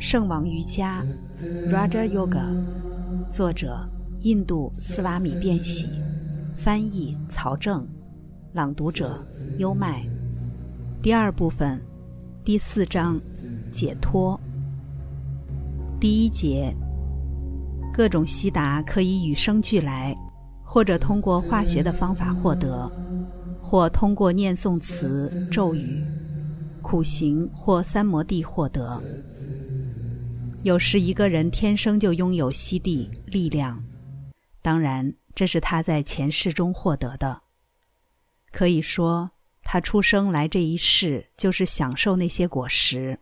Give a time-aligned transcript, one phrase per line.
[0.00, 1.04] 圣王瑜伽
[1.70, 2.42] （Raja Yoga），
[3.30, 3.86] 作者
[4.22, 5.90] 印度斯瓦米·变喜，
[6.56, 7.86] 翻译曹正，
[8.54, 9.22] 朗读者
[9.58, 10.02] 优麦。
[11.02, 11.78] 第二部分，
[12.42, 13.20] 第四章，
[13.70, 14.40] 解脱。
[16.00, 16.74] 第一节，
[17.92, 20.16] 各种悉达可以与生俱来，
[20.64, 22.90] 或者通过化学的方法获得，
[23.60, 26.02] 或通过念诵词、咒语、
[26.80, 28.98] 苦行或三摩地获得。
[30.62, 33.82] 有时一个人天生就拥有吸地力量，
[34.60, 37.42] 当然这是他在前世中获得的。
[38.52, 39.30] 可以说，
[39.62, 43.20] 他出生来这一世就是享受那些果实。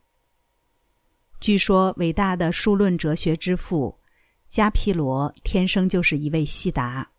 [1.38, 4.00] 据说，伟大的数论哲学之父
[4.48, 7.12] 加皮罗天生就是一位悉达。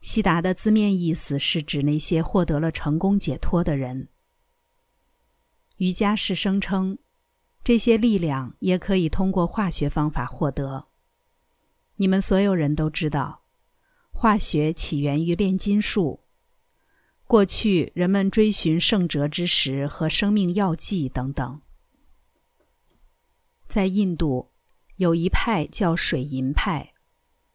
[0.00, 4.08] 悉达的字面意思是指那些获得了成功解脱的人。
[5.78, 6.96] 瑜伽士声称。
[7.66, 10.86] 这些力量也可以通过化学方法获得。
[11.96, 13.42] 你们所有人都知道，
[14.12, 16.20] 化学起源于炼金术。
[17.26, 21.60] 过去人们追寻圣哲之石和生命药剂等等。
[23.66, 24.52] 在印度，
[24.94, 26.92] 有一派叫水银派，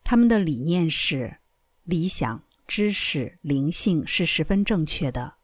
[0.04, 1.38] 他们的理念是：
[1.84, 5.36] 理想、知识、灵性是十分正确的，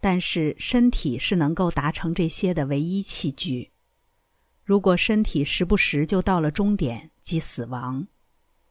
[0.00, 3.71] 但是身体是能够达成这些的唯一器具。
[4.64, 8.06] 如果身体时不时就到了终点，即死亡，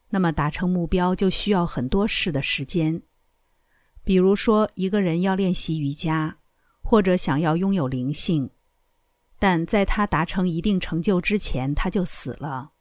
[0.09, 3.01] 那么达成目标就需要很多事的时间。
[4.03, 6.37] 比如说，一个人要练习瑜伽，
[6.81, 8.49] 或者想要拥有灵性，
[9.37, 12.71] 但在他达成一定成就之前，他就死了。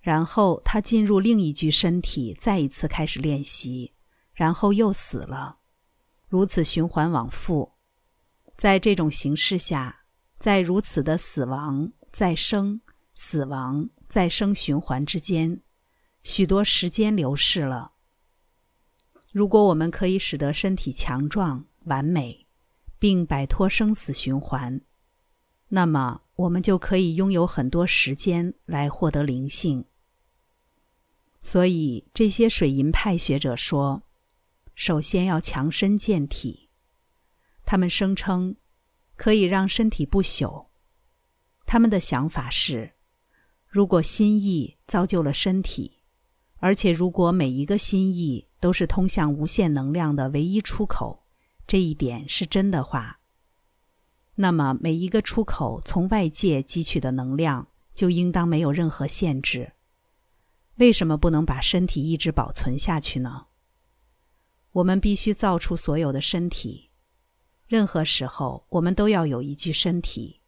[0.00, 3.92] 然后他进入另一具身体，再一次开始练习，
[4.32, 5.58] 然后又死了，
[6.28, 7.72] 如此循环往复。
[8.56, 10.04] 在这种形式下，
[10.38, 11.92] 在如此的死亡。
[12.12, 12.80] 再生、
[13.14, 15.60] 死亡、再生循环之间，
[16.22, 17.92] 许多时间流逝了。
[19.32, 22.46] 如果我们可以使得身体强壮、完美，
[22.98, 24.80] 并摆脱生死循环，
[25.68, 29.84] 那么我们就可以拥有很多时间来获得灵性。
[31.40, 34.02] 所以，这些水银派学者说，
[34.74, 36.68] 首先要强身健体。
[37.64, 38.56] 他们声称，
[39.14, 40.69] 可以让身体不朽。
[41.72, 42.94] 他们的想法是：
[43.68, 45.98] 如果心意造就了身体，
[46.56, 51.22] 而且如果每一个心意都是通向无限能量的唯一出口，
[51.68, 53.20] 这一点是真的话，
[54.34, 59.74] 那么每一个出口从外界汲取的能量就应当没有任何限制。
[60.78, 63.46] 为什么不能把身体一直保存下去呢？
[64.72, 66.90] 我们必须造出所有的身体。
[67.68, 70.39] 任何时候，我们都要有一具身体。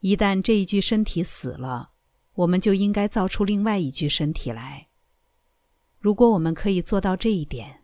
[0.00, 1.90] 一旦这一具身体死了，
[2.34, 4.86] 我们就应该造出另外一具身体来。
[5.98, 7.82] 如果我们可以做到这一点，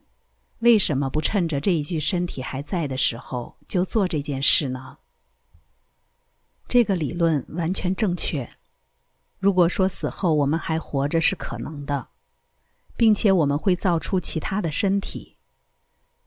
[0.61, 4.99] 为什么不趁着这一具身体还在的时候就做这件事呢？
[6.69, 8.49] 这个理论完全正确。
[9.39, 12.09] 如果说死后我们还活着是可能的，
[12.97, 15.37] 并且我们会造出其他的身体，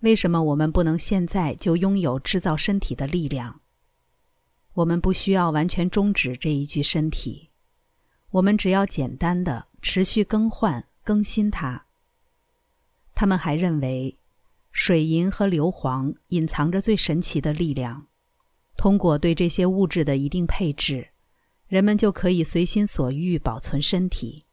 [0.01, 3.61] 为什么我们不能现在就拥有制造身体的力量？
[4.77, 7.49] 我们不需要完全终止这一具身体，
[8.29, 11.87] 我们只要简单的持续更换、更新它。
[13.15, 14.19] 他们还认为，
[14.71, 18.05] 水银和硫磺隐藏着最神奇的力量。
[18.75, 21.07] 通过对这些物质的一定配置，
[21.65, 24.45] 人们就可以随心所欲保存身体。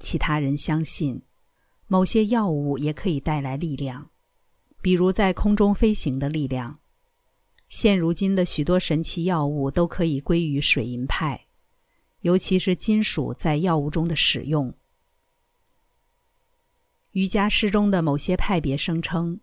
[0.00, 1.22] 其他人相信，
[1.86, 4.10] 某些药物也可以带来力量，
[4.82, 6.80] 比如在空中飞行的力量。
[7.74, 11.46] 现如今的许多神奇药物都可以归于水银派，
[12.20, 14.72] 尤其是金属在药物中的使用。
[17.10, 19.40] 瑜伽师中的某些派别声称，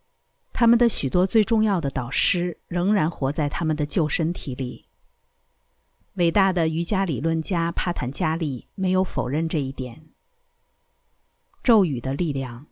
[0.54, 4.86] 他们的许多最重要的导师仍然活在他们的旧身体里。
[6.14, 10.06] 伟大的瑜伽理论家帕坦加利没有否认这一点。
[11.62, 12.68] 咒语的力量，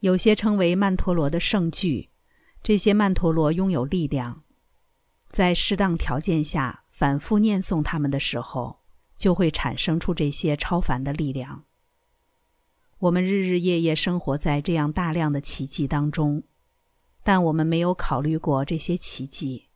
[0.00, 2.08] 有些称为曼陀罗的圣句，
[2.62, 4.43] 这些曼陀罗拥有力量。
[5.34, 8.84] 在适当条件下反复念诵它们的时候，
[9.16, 11.64] 就会产生出这些超凡的力量。
[12.98, 16.44] 我们日日夜夜生活在这样大量的奇迹当中，
[17.24, 19.70] 但我们没有考虑过这些奇迹。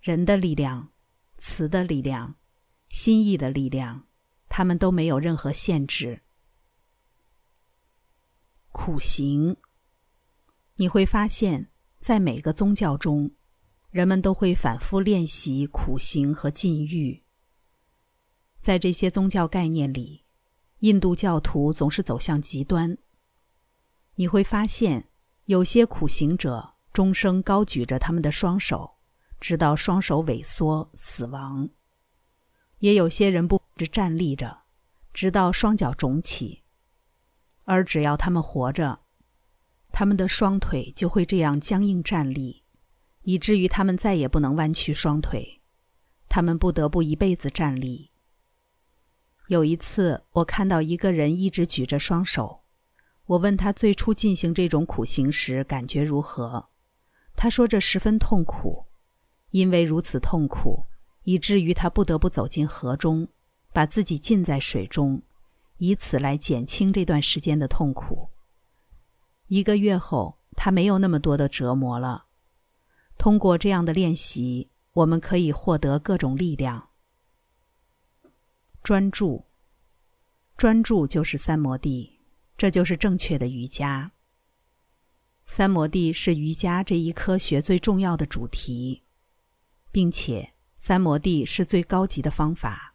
[0.00, 0.88] 人的力量、
[1.38, 2.34] 词的力量、
[2.88, 4.08] 心意的力量，
[4.48, 6.22] 他们都没有任何限制。
[8.72, 9.58] 苦行，
[10.74, 11.70] 你会发现
[12.00, 13.30] 在每个宗教中。
[13.96, 17.22] 人们都会反复练习苦行和禁欲，
[18.60, 20.22] 在这些宗教概念里，
[20.80, 22.98] 印度教徒总是走向极端。
[24.16, 25.08] 你会发现，
[25.46, 28.96] 有些苦行者终生高举着他们的双手，
[29.40, 31.70] 直到双手萎缩死亡；
[32.80, 34.64] 也有些人不直站立着，
[35.14, 36.64] 直到双脚肿起。
[37.64, 39.00] 而只要他们活着，
[39.90, 42.62] 他们的双腿就会这样僵硬站立，
[43.26, 45.60] 以至于他们再也不能弯曲双腿，
[46.28, 48.12] 他们不得不一辈子站立。
[49.48, 52.60] 有一次，我看到一个人一直举着双手。
[53.26, 56.68] 我问他最初进行这种苦行时感觉如何，
[57.34, 58.84] 他说这十分痛苦，
[59.50, 60.84] 因为如此痛苦，
[61.24, 63.26] 以至于他不得不走进河中，
[63.72, 65.20] 把自己浸在水中，
[65.78, 68.28] 以此来减轻这段时间的痛苦。
[69.48, 72.25] 一个月后，他没有那么多的折磨了。
[73.18, 76.90] 通过这样的练习，我们可以获得各种力量。
[78.82, 79.46] 专注，
[80.56, 82.20] 专注就是三摩地。
[82.56, 84.12] 这就是正确的瑜伽。
[85.46, 89.02] 三摩地是瑜伽这一科学最重要的主题，
[89.92, 92.94] 并且三摩地是最高级的方法。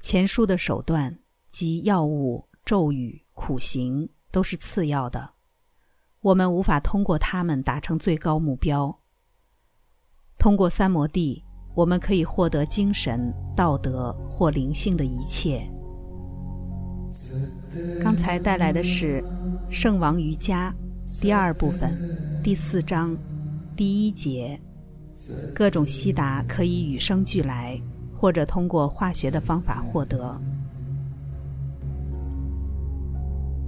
[0.00, 5.34] 前述的手段及药物、咒语、苦行都是次要的，
[6.22, 8.94] 我们无法通过它们达成最高目标。
[10.38, 11.42] 通过三摩地，
[11.74, 15.66] 我们可以获得精神、道德或灵性的一切。
[18.02, 19.22] 刚才带来的是
[19.70, 20.74] 《圣王瑜伽》
[21.22, 21.90] 第二部分
[22.42, 23.16] 第四章
[23.74, 24.60] 第一节。
[25.54, 27.80] 各种悉达可以与生俱来，
[28.14, 30.38] 或者通过化学的方法获得。